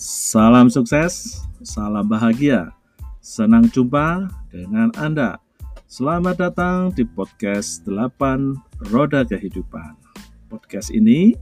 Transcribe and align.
Salam 0.00 0.72
sukses, 0.72 1.44
salam 1.60 2.08
bahagia. 2.08 2.72
Senang 3.20 3.68
jumpa 3.68 4.32
dengan 4.48 4.88
Anda. 4.96 5.36
Selamat 5.92 6.40
datang 6.40 6.88
di 6.96 7.04
podcast 7.04 7.84
8 7.84 8.88
Roda 8.88 9.28
Kehidupan. 9.28 10.00
Podcast 10.48 10.88
ini 10.88 11.36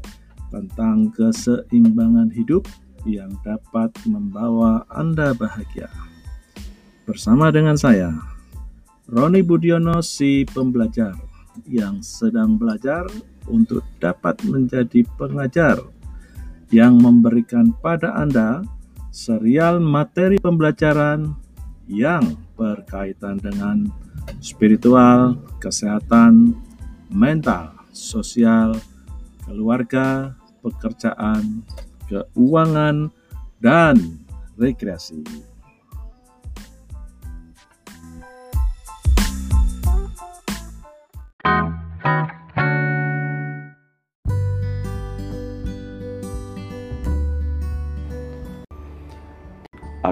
tentang 0.51 1.15
keseimbangan 1.15 2.35
hidup 2.35 2.67
yang 3.07 3.31
dapat 3.47 3.95
membawa 4.11 4.83
Anda 4.91 5.39
bahagia. 5.39 5.87
Bersama 7.07 7.55
dengan 7.55 7.79
saya, 7.79 8.11
Roni 9.07 9.39
Budiono 9.47 10.03
si 10.03 10.43
pembelajar 10.43 11.15
yang 11.63 12.03
sedang 12.03 12.59
belajar 12.59 13.07
untuk 13.47 13.87
dapat 14.03 14.35
menjadi 14.43 15.07
pengajar 15.15 15.79
yang 16.69 17.01
memberikan 17.01 17.73
pada 17.81 18.13
Anda 18.17 18.61
serial 19.09 19.81
materi 19.81 20.37
pembelajaran 20.37 21.33
yang 21.89 22.37
berkaitan 22.55 23.41
dengan 23.41 23.89
spiritual, 24.45 25.41
kesehatan, 25.59 26.53
mental, 27.09 27.73
sosial, 27.97 28.77
keluarga, 29.49 30.37
pekerjaan, 30.61 31.65
keuangan, 32.07 33.09
dan 33.59 33.97
rekreasi. 34.61 35.25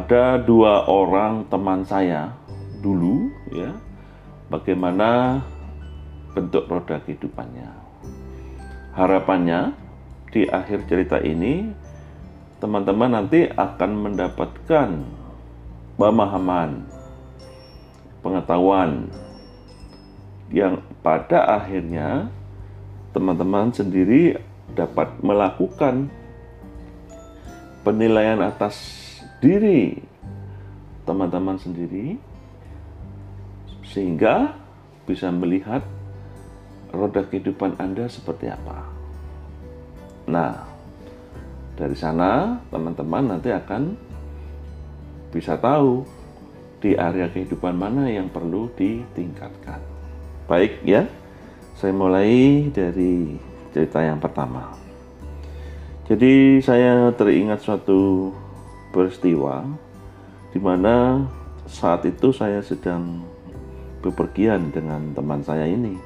Ada 0.06 0.38
dua 0.38 0.86
orang 0.86 1.50
teman 1.50 1.82
saya 1.82 2.30
dulu 2.78 3.26
ya 3.50 3.74
bagaimana 4.46 5.42
bentuk 6.30 6.70
roda 6.70 7.02
kehidupannya. 7.02 7.66
Harapannya 8.94 9.74
di 10.30 10.46
akhir 10.46 10.86
cerita 10.86 11.18
ini 11.18 11.74
teman-teman 12.62 13.18
nanti 13.18 13.50
akan 13.50 13.90
mendapatkan 14.06 14.94
pemahaman 15.98 16.86
pengetahuan 18.22 19.10
yang 20.54 20.86
pada 21.02 21.50
akhirnya 21.50 22.30
teman-teman 23.10 23.74
sendiri 23.74 24.38
dapat 24.70 25.18
melakukan 25.18 26.06
penilaian 27.82 28.38
atas 28.38 29.05
diri 29.40 30.00
teman-teman 31.04 31.60
sendiri 31.60 32.16
sehingga 33.86 34.56
bisa 35.06 35.30
melihat 35.30 35.84
roda 36.90 37.22
kehidupan 37.22 37.78
Anda 37.78 38.10
seperti 38.10 38.50
apa. 38.50 38.88
Nah, 40.26 40.66
dari 41.78 41.94
sana 41.94 42.58
teman-teman 42.72 43.36
nanti 43.36 43.54
akan 43.54 43.94
bisa 45.30 45.54
tahu 45.60 46.02
di 46.82 46.98
area 46.98 47.30
kehidupan 47.30 47.76
mana 47.76 48.10
yang 48.10 48.32
perlu 48.32 48.72
ditingkatkan. 48.74 49.78
Baik 50.50 50.82
ya, 50.82 51.06
saya 51.78 51.92
mulai 51.94 52.66
dari 52.72 53.38
cerita 53.70 54.02
yang 54.02 54.18
pertama. 54.18 54.72
Jadi 56.06 56.62
saya 56.62 57.10
teringat 57.12 57.60
suatu 57.66 58.30
peristiwa 58.96 59.60
di 60.56 60.56
mana 60.56 61.28
saat 61.68 62.08
itu 62.08 62.32
saya 62.32 62.64
sedang 62.64 63.20
bepergian 64.00 64.72
dengan 64.72 65.12
teman 65.12 65.44
saya 65.44 65.68
ini. 65.68 66.00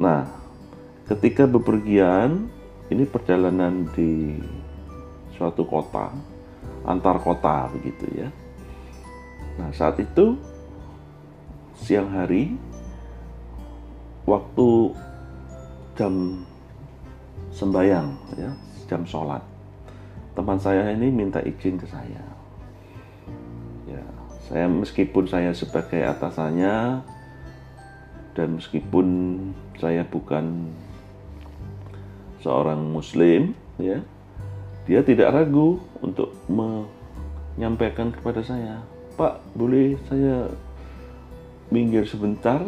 Nah, 0.00 0.24
ketika 1.04 1.44
bepergian, 1.44 2.48
ini 2.88 3.04
perjalanan 3.04 3.84
di 3.92 4.40
suatu 5.36 5.68
kota, 5.68 6.16
antar 6.88 7.20
kota 7.20 7.68
begitu 7.76 8.08
ya. 8.16 8.28
Nah, 9.60 9.68
saat 9.76 10.00
itu 10.00 10.32
siang 11.76 12.08
hari 12.08 12.56
waktu 14.24 14.96
jam 15.92 16.40
sembayang 17.52 18.08
ya, 18.40 18.50
jam 18.88 19.04
sholat 19.04 19.55
teman 20.36 20.60
saya 20.60 20.92
ini 20.92 21.08
minta 21.08 21.40
izin 21.40 21.80
ke 21.80 21.88
saya. 21.88 22.22
Ya, 23.88 24.04
saya 24.46 24.68
meskipun 24.68 25.24
saya 25.24 25.56
sebagai 25.56 26.04
atasannya 26.04 27.00
dan 28.36 28.60
meskipun 28.60 29.06
saya 29.80 30.04
bukan 30.04 30.68
seorang 32.44 32.92
muslim, 32.92 33.56
ya, 33.80 34.04
dia 34.84 35.00
tidak 35.00 35.32
ragu 35.32 35.80
untuk 36.04 36.36
menyampaikan 36.46 38.12
kepada 38.12 38.44
saya, 38.44 38.84
"Pak, 39.16 39.40
boleh 39.56 39.96
saya 40.06 40.52
minggir 41.72 42.04
sebentar 42.04 42.60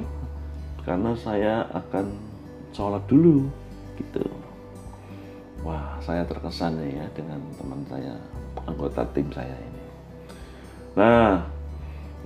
karena 0.88 1.12
saya 1.20 1.68
akan 1.76 2.16
sholat 2.72 3.04
dulu." 3.06 3.46
gitu 3.98 4.22
wah 5.62 5.98
saya 6.02 6.22
terkesan 6.26 6.78
nih 6.78 7.02
ya 7.02 7.06
dengan 7.14 7.40
teman 7.58 7.82
saya 7.90 8.14
anggota 8.66 9.02
tim 9.14 9.28
saya 9.34 9.54
ini. 9.54 9.84
Nah 10.98 11.46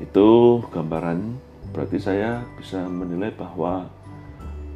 itu 0.00 0.60
gambaran 0.72 1.36
berarti 1.72 1.98
saya 2.00 2.44
bisa 2.58 2.84
menilai 2.84 3.32
bahwa 3.32 3.88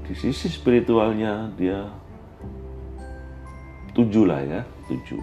di 0.06 0.14
sisi 0.14 0.46
spiritualnya 0.46 1.50
dia 1.58 1.90
tujuh 3.96 4.24
lah 4.28 4.40
ya 4.44 4.62
tujuh. 4.86 5.20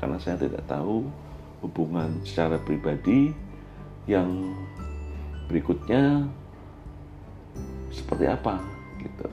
Karena 0.00 0.16
saya 0.16 0.40
tidak 0.40 0.64
tahu 0.64 1.04
hubungan 1.60 2.24
secara 2.24 2.56
pribadi 2.56 3.32
yang 4.08 4.56
berikutnya 5.46 6.24
seperti 7.92 8.24
apa 8.26 8.56
gitu. 9.02 9.28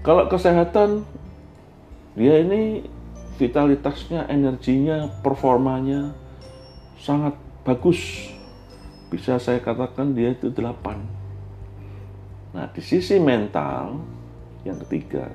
Kalau 0.00 0.24
kesehatan 0.30 1.04
dia 2.18 2.42
ini 2.42 2.84
vitalitasnya, 3.38 4.26
energinya, 4.28 5.08
performanya 5.22 6.12
sangat 7.00 7.34
bagus. 7.64 8.30
Bisa 9.10 9.40
saya 9.42 9.58
katakan 9.58 10.14
dia 10.14 10.34
itu 10.34 10.52
delapan. 10.52 11.02
Nah, 12.50 12.66
di 12.70 12.82
sisi 12.82 13.18
mental 13.22 14.02
yang 14.66 14.78
ketiga, 14.86 15.30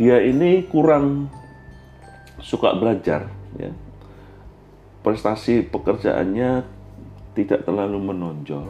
dia 0.00 0.18
ini 0.24 0.64
kurang 0.66 1.28
suka 2.40 2.74
belajar 2.74 3.28
ya. 3.60 3.70
Prestasi 5.02 5.66
pekerjaannya 5.66 6.64
tidak 7.36 7.64
terlalu 7.64 7.98
menonjol. 8.12 8.66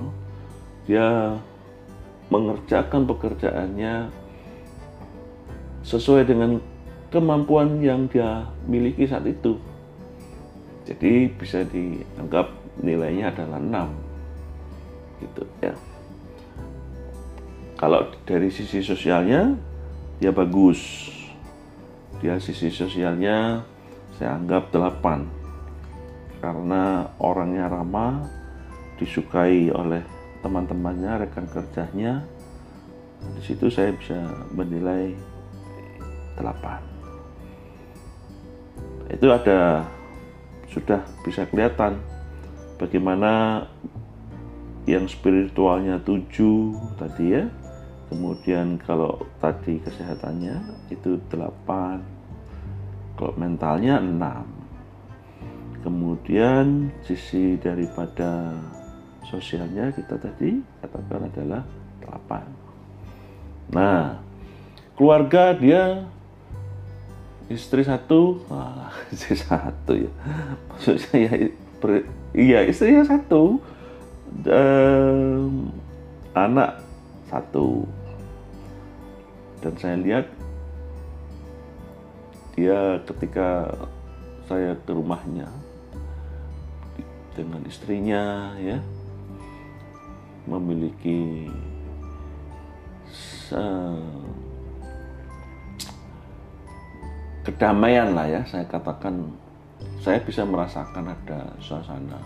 Dia 0.88 1.38
mengerjakan 2.32 3.04
pekerjaannya 3.04 4.08
sesuai 5.84 6.24
dengan 6.24 6.62
kemampuan 7.12 7.78
yang 7.84 8.08
dia 8.08 8.48
miliki 8.64 9.04
saat 9.04 9.28
itu. 9.28 9.60
Jadi 10.88 11.28
bisa 11.30 11.62
dianggap 11.68 12.48
nilainya 12.80 13.30
adalah 13.30 13.60
6. 13.60 15.22
Gitu 15.22 15.42
ya. 15.60 15.76
Kalau 17.76 18.08
dari 18.24 18.48
sisi 18.48 18.80
sosialnya 18.80 19.52
dia 20.18 20.32
bagus. 20.32 21.12
Dia 22.24 22.40
sisi 22.40 22.72
sosialnya 22.72 23.60
saya 24.16 24.40
anggap 24.40 24.72
8. 24.72 26.42
Karena 26.42 27.06
orangnya 27.22 27.70
ramah, 27.70 28.26
disukai 28.98 29.70
oleh 29.70 30.02
teman-temannya, 30.42 31.28
rekan 31.28 31.46
kerjanya. 31.46 32.24
Di 33.38 33.42
situ 33.46 33.70
saya 33.70 33.94
bisa 33.94 34.18
menilai 34.50 35.14
8 36.34 36.91
itu 39.12 39.28
ada 39.28 39.84
sudah 40.72 41.04
bisa 41.20 41.44
kelihatan 41.52 42.00
bagaimana 42.80 43.64
yang 44.88 45.04
spiritualnya 45.06 46.00
tujuh 46.02 46.74
tadi 46.96 47.38
ya. 47.38 47.44
Kemudian 48.12 48.76
kalau 48.84 49.24
tadi 49.40 49.80
kesehatannya 49.80 50.88
itu 50.92 51.16
delapan 51.32 52.00
kalau 53.16 53.32
mentalnya 53.40 54.00
enam. 54.00 54.44
Kemudian 55.80 56.92
sisi 57.04 57.56
daripada 57.56 58.52
sosialnya 59.28 59.92
kita 59.96 60.20
tadi 60.20 60.60
katakan 60.84 61.28
adalah 61.32 61.62
delapan. 62.04 62.46
Nah 63.72 64.20
keluarga 64.96 65.56
dia 65.56 66.04
istri 67.54 67.84
satu? 67.84 68.42
Wah 68.48 68.92
istri 69.14 69.36
satu 69.36 69.92
ya. 69.94 70.12
Maksud 70.72 70.96
saya 70.98 71.52
ber, 71.78 72.08
iya 72.32 72.64
istrinya 72.64 73.04
satu. 73.04 73.60
Um, 74.48 75.68
anak 76.32 76.80
satu. 77.28 77.84
Dan 79.62 79.78
saya 79.78 79.96
lihat 80.00 80.26
dia 82.58 83.00
ketika 83.08 83.70
saya 84.50 84.76
ke 84.84 84.92
rumahnya 84.92 85.48
dengan 87.32 87.64
istrinya 87.64 88.52
ya 88.60 88.76
memiliki 90.44 91.48
kedamaian 97.42 98.14
lah 98.14 98.26
ya 98.30 98.40
saya 98.46 98.62
katakan 98.70 99.18
saya 99.98 100.22
bisa 100.22 100.46
merasakan 100.46 101.10
ada 101.10 101.40
suasana 101.58 102.18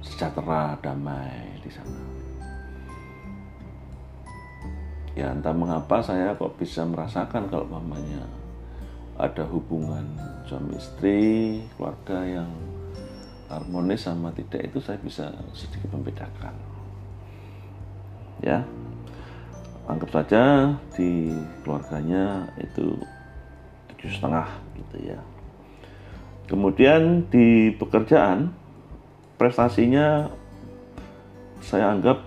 sejahtera 0.00 0.76
damai 0.80 1.60
di 1.60 1.70
sana. 1.70 2.00
Ya 5.12 5.28
entah 5.28 5.52
mengapa 5.52 6.00
saya 6.00 6.32
kok 6.32 6.56
bisa 6.56 6.88
merasakan 6.88 7.52
kalau 7.52 7.68
mamanya 7.68 8.24
ada 9.20 9.44
hubungan 9.44 10.08
suami 10.48 10.72
istri 10.80 11.20
keluarga 11.76 12.24
yang 12.24 12.48
harmonis 13.52 14.08
sama 14.08 14.32
tidak 14.32 14.72
itu 14.72 14.80
saya 14.80 14.96
bisa 15.04 15.28
sedikit 15.52 15.92
membedakan. 15.92 16.56
Ya 18.40 18.64
anggap 19.84 20.10
saja 20.16 20.72
di 20.96 21.28
keluarganya 21.60 22.48
itu 22.56 22.96
tujuh 24.02 24.18
setengah 24.18 24.50
gitu 24.74 25.14
ya. 25.14 25.18
Kemudian 26.50 27.30
di 27.30 27.70
pekerjaan 27.78 28.50
prestasinya 29.38 30.26
saya 31.62 31.94
anggap 31.94 32.18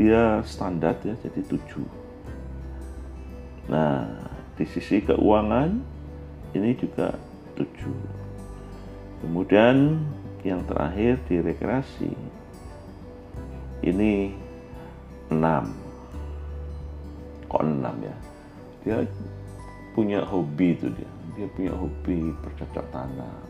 dia 0.00 0.40
standar 0.48 0.96
ya 1.04 1.12
jadi 1.20 1.44
tujuh. 1.52 1.84
Nah 3.68 4.08
di 4.56 4.64
sisi 4.64 5.04
keuangan 5.04 5.76
ini 6.56 6.72
juga 6.80 7.12
tujuh. 7.60 7.96
Kemudian 9.20 10.00
yang 10.42 10.64
terakhir 10.64 11.20
di 11.28 11.44
rekreasi 11.44 12.10
ini 13.84 14.32
enam. 15.28 15.76
Kok 17.52 17.62
enam 17.62 17.96
ya? 18.00 18.16
Dia 18.82 18.96
punya 19.92 20.24
hobi 20.24 20.76
itu 20.76 20.88
dia. 20.92 21.10
Dia 21.36 21.48
punya 21.52 21.72
hobi 21.72 22.32
bercocok 22.44 22.86
tanam. 22.92 23.44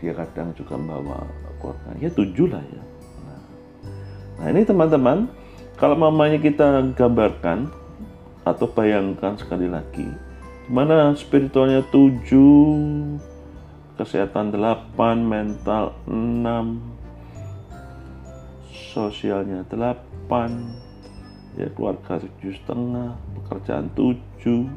Dia 0.00 0.12
kadang 0.12 0.52
juga 0.52 0.76
membawa 0.76 1.24
keluarga. 1.60 1.96
Ya 1.96 2.12
tujuh 2.12 2.52
lah 2.52 2.60
ya. 2.60 2.84
Nah, 3.24 3.42
nah 4.40 4.46
ini 4.52 4.62
teman-teman 4.64 5.28
kalau 5.76 5.96
mamanya 5.96 6.40
kita 6.40 6.92
gambarkan 6.96 7.68
atau 8.46 8.70
bayangkan 8.70 9.34
sekali 9.34 9.66
lagi 9.66 10.06
mana 10.66 11.14
spiritualnya 11.14 11.82
tujuh 11.90 12.74
kesehatan 13.98 14.50
delapan 14.50 15.22
mental 15.22 15.94
enam 16.06 16.82
sosialnya 18.94 19.62
delapan 19.66 20.74
ya 21.56 21.68
keluarga 21.72 22.20
tujuh 22.20 22.52
setengah 22.62 23.16
pekerjaan 23.40 23.88
tujuh. 23.96 24.68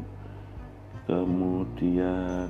Kemudian 1.09 2.49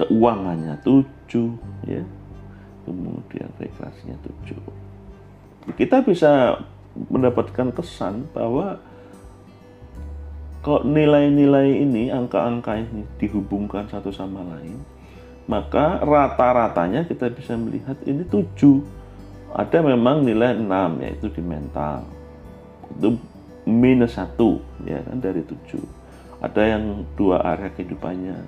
keuangannya 0.00 0.74
tujuh 0.82 1.50
ya. 1.84 2.02
Kemudian 2.88 3.48
rekreasinya 3.60 4.16
tujuh. 4.24 4.60
Kita 5.76 6.02
bisa 6.02 6.58
mendapatkan 6.96 7.70
kesan 7.76 8.26
bahwa 8.34 8.80
kalau 10.60 10.84
nilai-nilai 10.84 11.72
ini 11.80 12.12
angka-angka 12.12 12.76
ini 12.76 13.06
dihubungkan 13.16 13.88
satu 13.88 14.12
sama 14.12 14.44
lain 14.44 14.76
maka 15.48 15.98
rata-ratanya 16.04 17.08
kita 17.10 17.32
bisa 17.32 17.58
melihat 17.58 17.96
ini 18.06 18.22
tujuh 18.22 18.84
ada 19.54 19.82
memang 19.82 20.22
nilai 20.22 20.54
6 20.56 21.02
yaitu 21.02 21.28
di 21.32 21.42
mental. 21.42 22.04
Itu 22.96 23.18
minus 23.68 24.14
satu 24.16 24.60
ya 24.82 25.04
kan 25.04 25.20
dari 25.20 25.44
7 25.44 25.76
ada 26.40 26.64
yang 26.64 27.04
dua 27.14 27.44
area 27.44 27.68
kehidupannya 27.76 28.40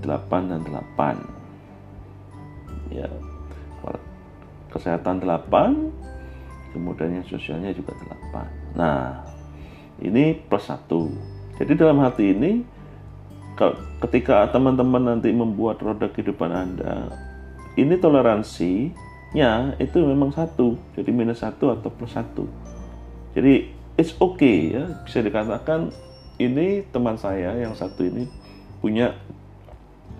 8 0.00 0.50
dan 0.50 0.62
8 0.62 2.94
ya 2.94 3.10
kesehatan 4.70 5.18
8 5.18 6.70
kemudian 6.72 7.10
yang 7.20 7.26
sosialnya 7.26 7.74
juga 7.74 7.92
8 8.32 8.78
nah 8.78 9.34
ini 10.02 10.34
plus 10.34 10.66
satu. 10.66 11.06
Jadi 11.54 11.78
dalam 11.78 12.02
hati 12.02 12.34
ini 12.34 12.66
ketika 14.02 14.50
teman-teman 14.50 15.14
nanti 15.14 15.30
membuat 15.30 15.78
roda 15.78 16.10
kehidupan 16.10 16.50
Anda 16.50 17.14
ini 17.78 17.94
toleransi 17.94 18.90
nya 19.34 19.74
itu 19.82 19.98
memang 19.98 20.30
satu 20.30 20.78
jadi 20.94 21.10
minus 21.10 21.42
satu 21.42 21.74
atau 21.74 21.90
plus 21.90 22.14
satu. 22.14 22.46
Jadi 23.34 23.66
it's 23.98 24.14
okay 24.22 24.78
ya. 24.78 24.86
Bisa 25.02 25.26
dikatakan 25.26 25.90
ini 26.38 26.86
teman 26.94 27.18
saya 27.18 27.50
yang 27.58 27.74
satu 27.74 28.06
ini 28.06 28.30
punya 28.78 29.10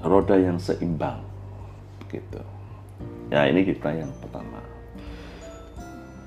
roda 0.03 0.35
yang 0.35 0.59
seimbang 0.59 1.23
gitu. 2.11 2.43
Ya 3.31 3.47
ini 3.47 3.63
kita 3.63 3.95
yang 3.95 4.11
pertama. 4.19 4.59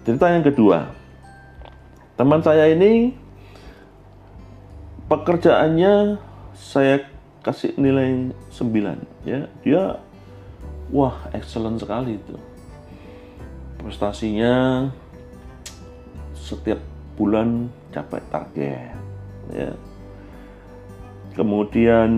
Cerita 0.08 0.32
yang 0.32 0.48
kedua. 0.48 0.88
Teman 2.16 2.40
saya 2.40 2.72
ini 2.72 3.12
pekerjaannya 5.12 6.18
saya 6.56 7.04
kasih 7.44 7.76
nilai 7.76 8.32
9 8.56 9.28
ya. 9.28 9.52
Dia 9.68 10.00
wah 10.88 11.28
excellent 11.36 11.84
sekali 11.84 12.16
itu 12.16 12.40
prestasinya 13.82 14.88
setiap 16.34 16.80
bulan 17.18 17.70
capai 17.92 18.22
target 18.30 18.94
ya. 19.52 19.72
Kemudian 21.34 22.10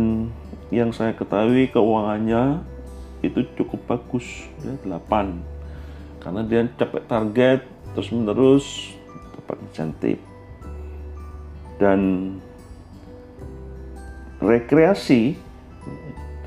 yang 0.69 0.93
saya 0.95 1.11
ketahui 1.11 1.67
keuangannya 1.71 2.63
itu 3.19 3.43
cukup 3.59 3.83
bagus 3.89 4.47
ya 4.63 4.75
8 4.87 6.23
karena 6.23 6.41
dia 6.47 6.63
capai 6.79 7.03
target 7.03 7.59
terus 7.95 8.11
menerus 8.11 8.95
dapat 9.35 9.57
insentif. 9.71 10.19
Dan 11.79 11.99
rekreasi 14.39 15.35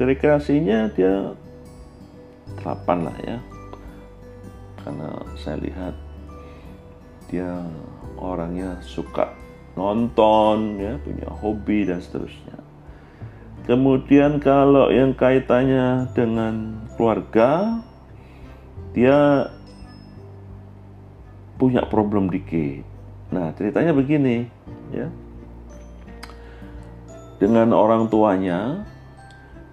rekreasinya 0.00 0.90
dia 0.92 1.36
8 2.60 3.06
lah 3.06 3.16
ya 3.22 3.38
karena 4.82 5.08
saya 5.38 5.56
lihat 5.62 5.94
dia 7.30 7.64
orangnya 8.20 8.76
suka 8.84 9.32
nonton 9.72 10.76
ya 10.76 11.00
punya 11.00 11.28
hobi 11.32 11.88
dan 11.88 12.04
seterusnya. 12.04 12.60
Kemudian 13.62 14.42
kalau 14.42 14.90
yang 14.90 15.14
kaitannya 15.14 16.10
dengan 16.12 16.84
keluarga 16.98 17.80
dia 18.92 19.48
punya 21.56 21.86
problem 21.86 22.28
dikit. 22.28 22.84
Nah 23.30 23.54
ceritanya 23.56 23.94
begini 23.96 24.50
ya. 24.92 25.08
Dengan 27.38 27.74
orang 27.74 28.10
tuanya 28.10 28.84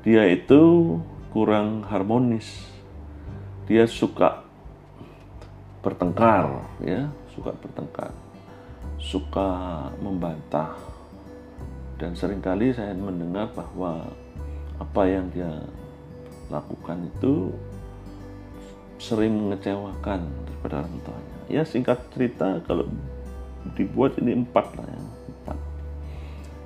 dia 0.06 0.26
itu 0.30 0.96
kurang 1.34 1.84
harmonis. 1.86 2.70
Dia 3.66 3.86
suka 3.86 4.49
bertengkar 5.80 6.68
ya 6.84 7.08
suka 7.32 7.56
bertengkar 7.56 8.12
suka 9.00 9.50
membantah. 10.04 10.76
Dan 12.00 12.16
sering 12.16 12.40
kali 12.40 12.72
saya 12.72 12.96
mendengar 12.96 13.52
bahwa 13.52 14.08
apa 14.80 15.02
yang 15.08 15.28
dia 15.36 15.52
lakukan 16.48 17.12
itu 17.12 17.52
sering 19.00 19.36
mengecewakan 19.36 20.28
daripada 20.48 20.84
orang 20.84 20.96
tuanya. 21.04 21.38
Ya 21.52 21.64
singkat 21.68 22.00
cerita 22.16 22.64
kalau 22.64 22.88
dibuat 23.76 24.16
ini 24.20 24.36
empat 24.44 24.76
lah 24.80 24.88
ya 24.88 25.00
empat. 25.00 25.58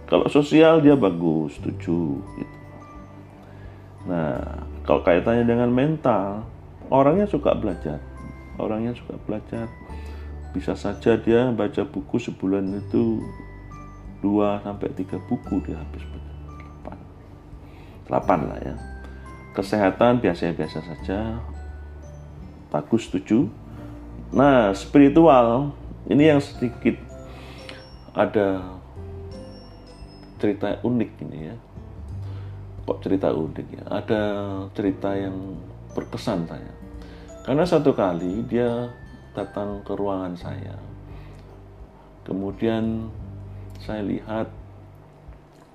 Kalau 0.10 0.26
sosial 0.30 0.82
dia 0.86 0.94
bagus 0.94 1.58
tujuh 1.62 2.22
gitu. 2.38 2.58
Nah 4.06 4.38
kalau 4.86 5.02
kaitannya 5.02 5.46
dengan 5.50 5.70
mental 5.74 6.46
orangnya 6.94 7.26
suka 7.26 7.58
belajar 7.58 7.98
orangnya 8.58 8.94
suka 8.94 9.18
belajar. 9.26 9.70
Bisa 10.54 10.78
saja 10.78 11.18
dia 11.18 11.50
baca 11.50 11.82
buku 11.82 12.22
sebulan 12.22 12.78
itu 12.78 13.26
2 14.22 14.62
sampai 14.62 14.90
3 14.94 15.18
buku 15.26 15.56
dia 15.66 15.82
habis. 15.82 16.04
Baca 16.86 17.06
8 18.06 18.22
8 18.46 18.50
lah 18.50 18.60
ya. 18.62 18.76
Kesehatan 19.58 20.22
biasa-biasa 20.22 20.80
saja. 20.82 21.42
Bagus 22.70 23.10
setuju. 23.10 23.50
Nah 24.34 24.74
spiritual 24.74 25.74
ini 26.10 26.30
yang 26.30 26.42
sedikit 26.42 26.98
ada 28.14 28.78
cerita 30.38 30.78
unik 30.86 31.12
ini 31.26 31.40
ya. 31.50 31.56
Kok 32.84 33.00
cerita 33.02 33.34
unik 33.34 33.68
ya? 33.74 33.84
Ada 33.90 34.22
cerita 34.76 35.16
yang 35.18 35.58
berkesan 35.94 36.46
saya 36.50 36.83
karena 37.44 37.68
satu 37.68 37.92
kali 37.92 38.48
dia 38.48 38.88
datang 39.36 39.84
ke 39.84 39.92
ruangan 39.92 40.32
saya. 40.40 40.80
Kemudian 42.24 43.12
saya 43.84 44.00
lihat 44.00 44.48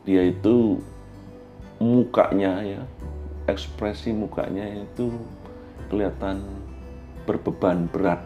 dia 0.09 0.25
itu 0.33 0.81
mukanya 1.77 2.65
ya 2.65 2.83
ekspresi 3.45 4.17
mukanya 4.17 4.65
itu 4.81 5.13
kelihatan 5.93 6.41
berbeban 7.29 7.85
berat. 7.93 8.25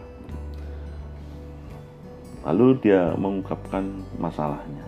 Lalu 2.47 2.79
dia 2.79 3.11
mengungkapkan 3.19 4.07
masalahnya. 4.15 4.87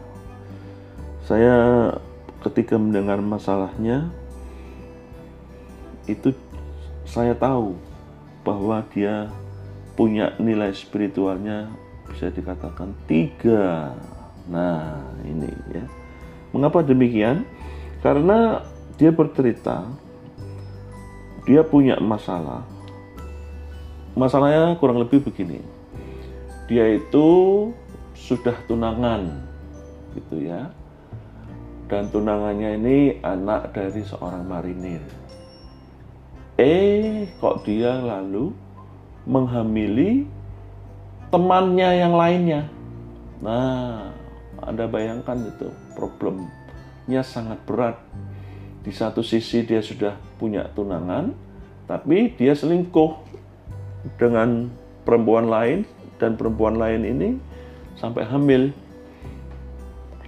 Saya 1.28 1.56
ketika 2.40 2.80
mendengar 2.80 3.20
masalahnya 3.20 4.08
itu 6.08 6.32
saya 7.04 7.36
tahu 7.36 7.76
bahwa 8.46 8.86
dia 8.94 9.28
punya 9.98 10.38
nilai 10.38 10.70
spiritualnya 10.72 11.74
bisa 12.06 12.30
dikatakan 12.30 12.94
tiga 13.10 13.92
Nah, 14.46 15.02
ini 15.26 15.50
ya. 15.74 15.86
Mengapa 16.54 16.86
demikian? 16.86 17.42
Karena 18.06 18.62
dia 18.96 19.10
bercerita 19.10 19.90
dia 21.46 21.62
punya 21.62 21.98
masalah. 22.02 22.66
Masalahnya 24.18 24.78
kurang 24.82 25.02
lebih 25.02 25.22
begini. 25.22 25.62
Dia 26.66 26.98
itu 26.98 27.70
sudah 28.18 28.58
tunangan 28.66 29.30
gitu 30.18 30.42
ya. 30.42 30.74
Dan 31.86 32.10
tunangannya 32.10 32.82
ini 32.82 32.98
anak 33.22 33.78
dari 33.78 34.02
seorang 34.02 34.42
marinir. 34.50 35.06
Eh, 36.56 37.28
kok 37.44 37.68
dia 37.68 38.00
lalu 38.00 38.56
menghamili 39.28 40.24
temannya 41.28 41.90
yang 42.00 42.16
lainnya. 42.16 42.72
Nah, 43.44 44.16
anda 44.64 44.88
bayangkan 44.88 45.52
itu 45.52 45.68
problemnya 46.00 47.22
sangat 47.28 47.60
berat. 47.68 48.00
Di 48.88 48.96
satu 48.96 49.20
sisi 49.20 49.68
dia 49.68 49.84
sudah 49.84 50.16
punya 50.40 50.72
tunangan, 50.72 51.36
tapi 51.92 52.32
dia 52.40 52.56
selingkuh 52.56 53.20
dengan 54.16 54.72
perempuan 55.04 55.52
lain 55.52 55.84
dan 56.16 56.40
perempuan 56.40 56.80
lain 56.80 57.04
ini 57.04 57.30
sampai 58.00 58.24
hamil. 58.24 58.72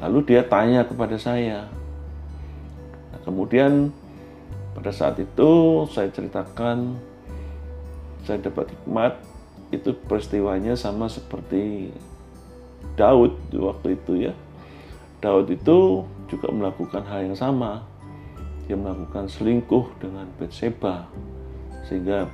Lalu 0.04 0.20
dia 0.28 0.44
tanya 0.44 0.84
kepada 0.84 1.16
saya. 1.16 1.72
Nah, 3.16 3.20
kemudian 3.24 3.96
pada 4.78 4.94
saat 4.94 5.18
itu 5.18 5.50
saya 5.90 6.14
ceritakan 6.14 7.02
saya 8.22 8.38
dapat 8.46 8.70
hikmat 8.70 9.18
itu 9.74 9.90
peristiwanya 10.06 10.78
sama 10.78 11.10
seperti 11.10 11.90
Daud 12.94 13.34
waktu 13.58 13.98
itu 13.98 14.30
ya. 14.30 14.34
Daud 15.18 15.50
itu 15.50 16.06
juga 16.30 16.48
melakukan 16.54 17.02
hal 17.10 17.26
yang 17.26 17.34
sama. 17.34 17.82
Dia 18.70 18.78
melakukan 18.78 19.26
selingkuh 19.26 19.98
dengan 19.98 20.30
Betseba 20.38 21.10
sehingga 21.90 22.30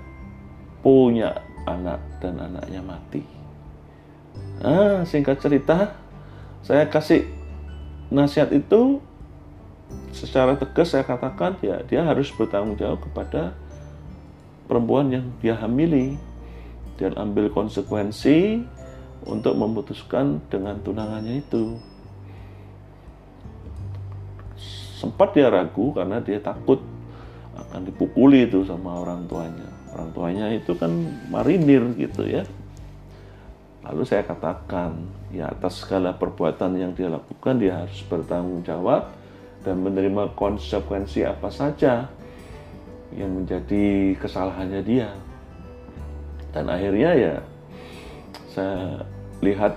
punya 0.83 1.39
anak 1.63 2.03
dan 2.19 2.43
anaknya 2.43 2.83
mati. 2.83 3.23
Nah, 4.59 5.07
singkat 5.07 5.39
cerita, 5.39 5.95
saya 6.65 6.89
kasih 6.91 7.23
nasihat 8.11 8.51
itu 8.51 8.99
secara 10.13 10.55
tegas 10.55 10.93
saya 10.93 11.03
katakan 11.03 11.57
ya 11.59 11.81
dia 11.83 12.05
harus 12.05 12.29
bertanggung 12.31 12.77
jawab 12.77 13.01
kepada 13.03 13.53
perempuan 14.69 15.11
yang 15.11 15.25
dia 15.43 15.57
hamili 15.57 16.15
dan 16.95 17.17
ambil 17.17 17.49
konsekuensi 17.49 18.63
untuk 19.25 19.55
memutuskan 19.55 20.39
dengan 20.51 20.79
tunangannya 20.83 21.43
itu. 21.43 21.79
Sempat 24.99 25.35
dia 25.35 25.51
ragu 25.51 25.91
karena 25.91 26.23
dia 26.23 26.39
takut 26.39 26.79
akan 27.53 27.83
dipukuli 27.83 28.47
itu 28.47 28.63
sama 28.63 29.03
orang 29.03 29.27
tuanya. 29.27 29.67
Orang 29.93 30.09
tuanya 30.15 30.47
itu 30.55 30.73
kan 30.79 30.91
marinir 31.27 31.83
gitu 31.99 32.23
ya. 32.23 32.47
Lalu 33.83 34.07
saya 34.07 34.23
katakan, 34.23 34.95
ya 35.27 35.51
atas 35.51 35.83
segala 35.83 36.15
perbuatan 36.15 36.79
yang 36.79 36.95
dia 36.95 37.11
lakukan 37.11 37.59
dia 37.59 37.83
harus 37.83 37.99
bertanggung 38.07 38.63
jawab 38.63 39.11
dan 39.63 39.79
menerima 39.79 40.35
konsekuensi 40.35 41.23
apa 41.23 41.47
saja 41.49 42.07
yang 43.15 43.31
menjadi 43.31 44.15
kesalahannya 44.19 44.81
dia. 44.83 45.09
Dan 46.53 46.69
akhirnya 46.69 47.11
ya 47.15 47.35
saya 48.53 49.01
lihat 49.41 49.73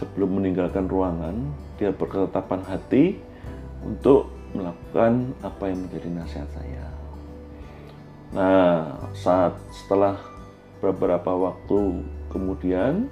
sebelum 0.00 0.40
meninggalkan 0.40 0.88
ruangan, 0.88 1.36
dia 1.76 1.92
berketetapan 1.92 2.64
hati 2.64 3.18
untuk 3.84 4.30
melakukan 4.56 5.36
apa 5.44 5.64
yang 5.68 5.78
menjadi 5.84 6.08
nasihat 6.14 6.50
saya. 6.56 6.86
Nah, 8.28 8.96
saat 9.12 9.56
setelah 9.72 10.16
beberapa 10.78 11.32
waktu 11.34 12.04
kemudian 12.30 13.08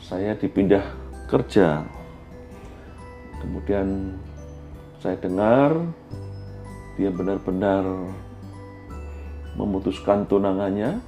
saya 0.00 0.34
dipindah 0.34 0.82
kerja. 1.28 1.84
Kemudian 3.40 4.16
saya 5.00 5.16
dengar 5.16 5.80
dia 7.00 7.08
benar-benar 7.08 7.84
memutuskan 9.56 10.28
tunangannya, 10.28 11.00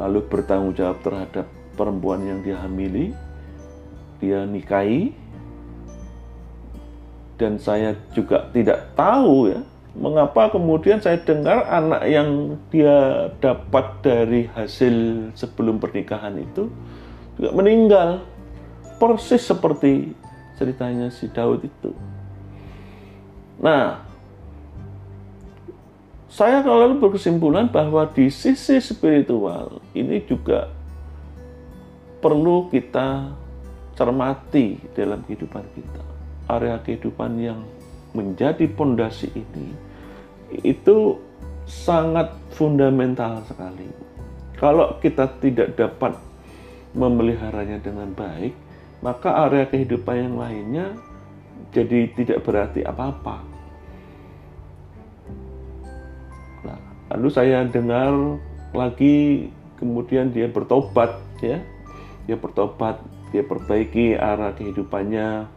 lalu 0.00 0.24
bertanggung 0.26 0.72
jawab 0.72 0.98
terhadap 1.04 1.46
perempuan 1.76 2.24
yang 2.24 2.40
dia 2.40 2.56
hamili, 2.58 3.12
dia 4.18 4.48
nikahi, 4.48 5.12
dan 7.36 7.60
saya 7.60 7.94
juga 8.16 8.48
tidak 8.52 8.96
tahu 8.96 9.52
ya 9.52 9.60
mengapa 9.92 10.48
kemudian 10.48 11.04
saya 11.04 11.20
dengar 11.20 11.68
anak 11.68 12.02
yang 12.08 12.56
dia 12.72 13.28
dapat 13.44 14.00
dari 14.00 14.48
hasil 14.56 15.28
sebelum 15.36 15.76
pernikahan 15.76 16.40
itu 16.40 16.72
juga 17.36 17.50
meninggal. 17.52 18.10
Persis 18.96 19.42
seperti 19.42 20.14
ceritanya 20.56 21.10
si 21.10 21.26
Daud 21.28 21.66
itu. 21.66 21.90
Nah, 23.60 24.00
saya 26.32 26.64
kalau 26.64 26.96
berkesimpulan 26.96 27.68
bahwa 27.68 28.08
di 28.08 28.32
sisi 28.32 28.80
spiritual 28.80 29.84
ini 29.92 30.24
juga 30.24 30.72
perlu 32.24 32.72
kita 32.72 33.28
cermati 33.92 34.80
dalam 34.96 35.20
kehidupan 35.28 35.64
kita. 35.76 36.02
Area 36.48 36.80
kehidupan 36.80 37.36
yang 37.36 37.60
menjadi 38.16 38.64
pondasi 38.72 39.28
ini 39.36 39.76
itu 40.64 41.20
sangat 41.68 42.32
fundamental 42.56 43.44
sekali. 43.44 43.88
Kalau 44.56 44.96
kita 45.04 45.28
tidak 45.42 45.74
dapat 45.76 46.16
memeliharanya 46.96 47.80
dengan 47.80 48.12
baik, 48.12 48.56
maka 49.02 49.48
area 49.48 49.66
kehidupan 49.66 50.16
yang 50.16 50.34
lainnya 50.38 50.86
jadi 51.72 52.12
tidak 52.12 52.44
berarti 52.44 52.84
apa-apa. 52.84 53.36
Nah, 56.62 56.78
lalu 57.16 57.28
saya 57.32 57.64
dengar 57.64 58.38
lagi 58.76 59.48
kemudian 59.80 60.30
dia 60.30 60.46
bertobat 60.46 61.18
ya. 61.40 61.58
Dia 62.28 62.38
bertobat, 62.38 63.02
dia 63.34 63.42
perbaiki 63.42 64.14
arah 64.14 64.54
kehidupannya 64.54 65.50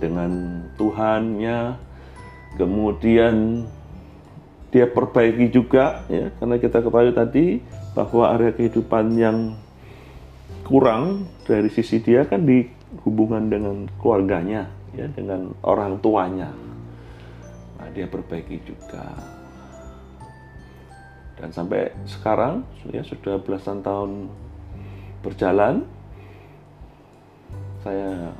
dengan 0.00 0.64
Tuhannya, 0.80 1.76
kemudian 2.56 3.66
dia 4.70 4.86
perbaiki 4.86 5.50
juga 5.50 6.06
ya 6.06 6.30
karena 6.38 6.56
kita 6.62 6.78
ketahui 6.78 7.10
tadi 7.10 7.46
bahwa 7.92 8.30
area 8.30 8.54
kehidupan 8.54 9.18
yang 9.18 9.38
kurang 10.62 11.26
dari 11.42 11.66
sisi 11.66 11.98
dia 11.98 12.22
kan 12.22 12.46
di 12.46 12.70
hubungan 13.02 13.50
dengan 13.50 13.90
keluarganya 13.98 14.70
ya 14.96 15.06
dengan 15.12 15.54
orang 15.62 15.98
tuanya 16.02 16.50
nah, 17.78 17.88
dia 17.94 18.06
perbaiki 18.10 18.58
juga 18.66 19.06
dan 21.40 21.48
sampai 21.52 21.88
sekarang 22.04 22.66
ya 22.92 23.00
sudah 23.00 23.40
belasan 23.40 23.80
tahun 23.80 24.28
berjalan 25.24 25.84
saya 27.80 28.32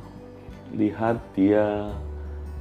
lihat 0.77 1.17
dia 1.33 1.89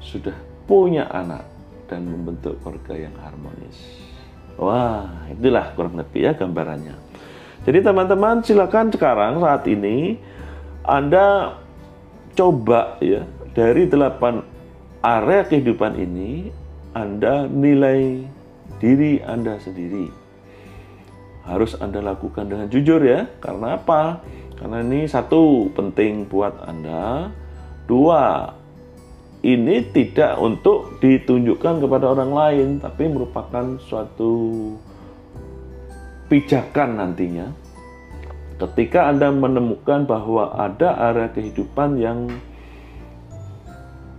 sudah 0.00 0.34
punya 0.64 1.06
anak 1.12 1.44
dan 1.90 2.06
membentuk 2.06 2.56
keluarga 2.62 2.94
yang 2.96 3.14
harmonis. 3.20 3.78
Wah, 4.56 5.10
itulah 5.28 5.72
kurang 5.74 5.98
lebih 5.98 6.30
ya 6.30 6.32
gambarannya. 6.32 6.96
Jadi 7.66 7.78
teman-teman 7.84 8.40
silakan 8.40 8.88
sekarang 8.88 9.42
saat 9.44 9.68
ini 9.68 10.16
Anda 10.86 11.58
coba 12.32 12.96
ya 13.04 13.26
dari 13.56 13.90
delapan 13.90 14.42
area 15.00 15.42
kehidupan 15.48 15.96
ini 15.98 16.52
Anda 16.94 17.48
nilai 17.48 18.24
diri 18.78 19.20
Anda 19.22 19.58
sendiri. 19.58 20.10
Harus 21.44 21.74
Anda 21.78 22.04
lakukan 22.04 22.46
dengan 22.46 22.68
jujur 22.70 23.00
ya. 23.02 23.26
Karena 23.42 23.80
apa? 23.80 24.22
Karena 24.60 24.84
ini 24.84 25.08
satu 25.08 25.72
penting 25.72 26.28
buat 26.28 26.52
Anda. 26.62 27.32
Dua, 27.88 28.54
ini 29.40 29.82
tidak 29.90 30.38
untuk 30.38 31.00
ditunjukkan 31.00 31.80
kepada 31.80 32.12
orang 32.12 32.30
lain, 32.30 32.68
tapi 32.78 33.08
merupakan 33.08 33.80
suatu 33.82 34.76
pijakan 36.30 37.00
nantinya. 37.00 37.50
Ketika 38.60 39.08
Anda 39.08 39.32
menemukan 39.32 40.04
bahwa 40.04 40.52
ada 40.54 40.92
area 41.10 41.32
kehidupan 41.32 41.96
yang 41.96 42.28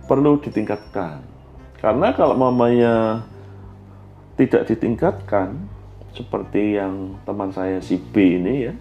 perlu 0.06 0.38
ditingkatkan. 0.42 1.22
Karena 1.82 2.14
kalau 2.14 2.38
mamanya 2.38 3.26
tidak 4.38 4.70
ditingkatkan, 4.70 5.56
seperti 6.12 6.76
yang 6.76 7.16
teman 7.24 7.50
saya 7.50 7.80
si 7.80 7.96
B 7.98 8.38
ini 8.38 8.54
ya, 8.68 8.74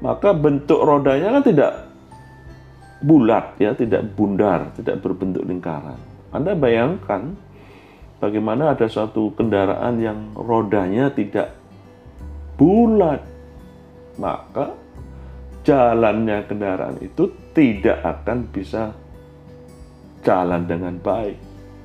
maka 0.00 0.30
bentuk 0.32 0.80
rodanya 0.82 1.38
kan 1.38 1.44
tidak 1.44 1.72
bulat 3.02 3.58
ya, 3.58 3.74
tidak 3.74 4.06
bundar, 4.14 4.70
tidak 4.78 5.02
berbentuk 5.02 5.42
lingkaran. 5.42 5.98
Anda 6.32 6.54
bayangkan 6.56 7.34
bagaimana 8.22 8.72
ada 8.72 8.86
suatu 8.86 9.34
kendaraan 9.34 9.98
yang 9.98 10.32
rodanya 10.38 11.10
tidak 11.10 11.52
bulat, 12.56 13.20
maka 14.16 14.72
jalannya 15.66 16.46
kendaraan 16.46 16.96
itu 17.02 17.30
tidak 17.52 18.00
akan 18.02 18.48
bisa 18.50 18.94
jalan 20.22 20.64
dengan 20.66 20.96
baik, 20.98 21.36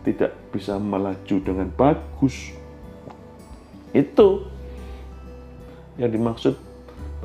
tidak 0.06 0.32
bisa 0.53 0.77
melaju 0.77 1.36
dengan 1.41 1.67
bagus. 1.74 2.53
Itu 3.91 4.46
yang 5.98 6.13
dimaksud 6.13 6.53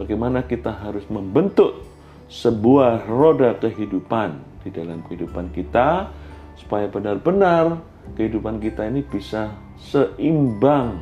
bagaimana 0.00 0.42
kita 0.48 0.72
harus 0.72 1.04
membentuk 1.12 1.84
sebuah 2.32 3.04
roda 3.12 3.52
kehidupan 3.60 4.40
di 4.64 4.72
dalam 4.72 5.04
kehidupan 5.04 5.52
kita 5.52 6.08
supaya 6.56 6.88
benar-benar 6.88 7.76
kehidupan 8.16 8.56
kita 8.58 8.88
ini 8.88 9.04
bisa 9.04 9.52
seimbang. 9.76 10.96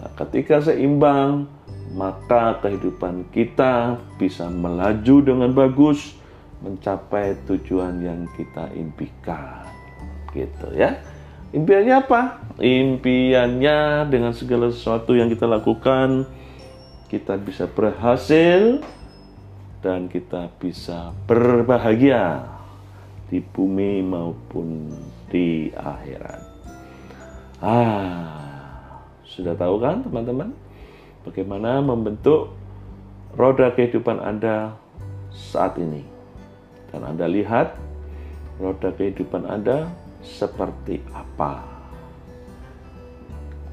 Nah, 0.00 0.10
ketika 0.16 0.64
seimbang, 0.64 1.44
maka 1.92 2.56
kehidupan 2.64 3.28
kita 3.34 4.00
bisa 4.16 4.48
melaju 4.48 5.16
dengan 5.20 5.50
bagus 5.52 6.19
mencapai 6.60 7.36
tujuan 7.48 8.00
yang 8.00 8.28
kita 8.36 8.68
impikan. 8.76 9.64
Gitu 10.32 10.68
ya. 10.76 11.00
Impiannya 11.50 11.94
apa? 11.98 12.40
Impiannya 12.62 14.06
dengan 14.06 14.30
segala 14.30 14.70
sesuatu 14.70 15.18
yang 15.18 15.26
kita 15.26 15.50
lakukan 15.50 16.28
kita 17.10 17.34
bisa 17.42 17.66
berhasil 17.66 18.78
dan 19.82 20.06
kita 20.06 20.46
bisa 20.62 21.10
berbahagia 21.26 22.46
di 23.26 23.42
bumi 23.42 23.98
maupun 24.06 24.94
di 25.26 25.74
akhirat. 25.74 26.40
Ah, 27.58 29.02
sudah 29.26 29.58
tahu 29.58 29.82
kan 29.82 30.06
teman-teman? 30.06 30.54
Bagaimana 31.26 31.82
membentuk 31.82 32.54
roda 33.34 33.74
kehidupan 33.74 34.22
Anda 34.22 34.78
saat 35.34 35.82
ini. 35.82 36.09
Dan 36.90 37.06
Anda 37.06 37.26
lihat 37.30 37.78
roda 38.58 38.90
kehidupan 38.94 39.46
Anda 39.46 39.90
seperti 40.20 41.00
apa. 41.14 41.64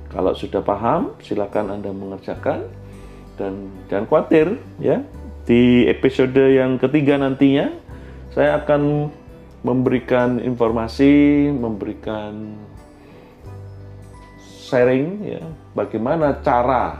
Kalau 0.07 0.31
sudah 0.31 0.63
paham, 0.63 1.17
silakan 1.19 1.77
Anda 1.77 1.91
mengerjakan. 1.91 2.69
Dan 3.37 3.69
jangan 3.91 4.05
khawatir 4.09 4.57
ya. 4.81 5.03
Di 5.47 5.87
episode 5.87 6.35
yang 6.35 6.75
ketiga 6.81 7.15
nantinya, 7.19 7.71
saya 8.33 8.59
akan 8.63 9.11
memberikan 9.63 10.39
informasi, 10.43 11.47
memberikan 11.51 12.55
sharing 14.43 15.23
ya, 15.23 15.43
bagaimana 15.71 16.35
cara 16.43 16.99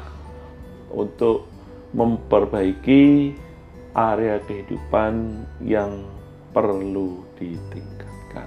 untuk 0.88 1.48
memperbaiki 1.92 3.36
area 3.98 4.38
kehidupan 4.46 5.42
yang 5.66 6.06
perlu 6.54 7.26
ditingkatkan. 7.42 8.46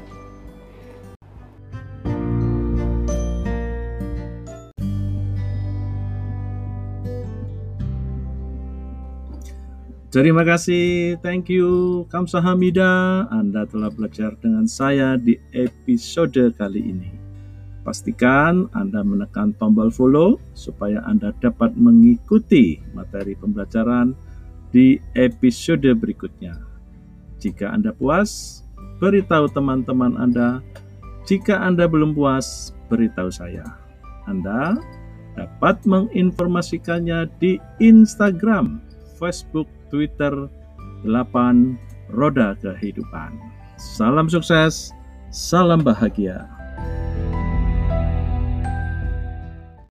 Terima 10.10 10.42
kasih, 10.42 11.18
thank 11.22 11.46
you, 11.50 12.02
Kamsahamida. 12.10 13.26
Anda 13.30 13.62
telah 13.66 13.94
belajar 13.94 14.34
dengan 14.42 14.66
saya 14.66 15.14
di 15.14 15.38
episode 15.54 16.50
kali 16.58 16.82
ini. 16.82 17.10
Pastikan 17.86 18.66
Anda 18.74 19.06
menekan 19.06 19.54
tombol 19.54 19.94
follow 19.94 20.42
supaya 20.50 20.98
Anda 21.06 21.30
dapat 21.38 21.78
mengikuti 21.78 22.82
materi 22.90 23.38
pembelajaran 23.38 24.29
di 24.70 24.98
episode 25.18 25.86
berikutnya. 25.98 26.54
Jika 27.42 27.70
Anda 27.74 27.94
puas, 27.94 28.62
beritahu 29.02 29.50
teman-teman 29.50 30.14
Anda. 30.18 30.62
Jika 31.26 31.58
Anda 31.58 31.86
belum 31.86 32.14
puas, 32.14 32.74
beritahu 32.90 33.30
saya. 33.30 33.64
Anda 34.26 34.78
dapat 35.38 35.82
menginformasikannya 35.86 37.30
di 37.38 37.56
Instagram, 37.80 38.82
Facebook, 39.18 39.66
Twitter 39.88 40.50
8 41.06 42.12
Roda 42.12 42.58
Kehidupan. 42.58 43.34
Salam 43.80 44.28
sukses, 44.28 44.92
salam 45.32 45.80
bahagia. 45.80 46.59